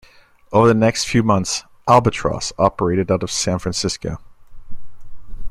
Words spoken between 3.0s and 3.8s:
out of San